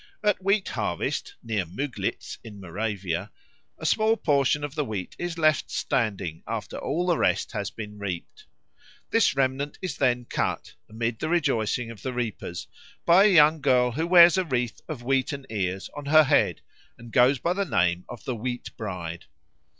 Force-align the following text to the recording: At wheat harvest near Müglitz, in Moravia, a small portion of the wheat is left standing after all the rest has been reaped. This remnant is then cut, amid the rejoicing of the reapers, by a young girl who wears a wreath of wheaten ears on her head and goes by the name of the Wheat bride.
At 0.23 0.43
wheat 0.43 0.69
harvest 0.69 1.35
near 1.43 1.63
Müglitz, 1.63 2.39
in 2.43 2.59
Moravia, 2.59 3.29
a 3.77 3.85
small 3.85 4.17
portion 4.17 4.63
of 4.63 4.73
the 4.73 4.83
wheat 4.83 5.15
is 5.19 5.37
left 5.37 5.69
standing 5.69 6.41
after 6.47 6.75
all 6.79 7.05
the 7.05 7.19
rest 7.19 7.51
has 7.51 7.69
been 7.69 7.99
reaped. 7.99 8.45
This 9.11 9.35
remnant 9.35 9.77
is 9.79 9.97
then 9.97 10.25
cut, 10.25 10.73
amid 10.89 11.19
the 11.19 11.29
rejoicing 11.29 11.91
of 11.91 12.01
the 12.01 12.13
reapers, 12.13 12.67
by 13.05 13.25
a 13.25 13.35
young 13.35 13.61
girl 13.61 13.91
who 13.91 14.07
wears 14.07 14.39
a 14.39 14.43
wreath 14.43 14.81
of 14.89 15.03
wheaten 15.03 15.45
ears 15.51 15.87
on 15.95 16.07
her 16.07 16.23
head 16.23 16.61
and 16.97 17.11
goes 17.11 17.37
by 17.37 17.53
the 17.53 17.63
name 17.63 18.03
of 18.09 18.23
the 18.25 18.35
Wheat 18.35 18.75
bride. 18.77 19.25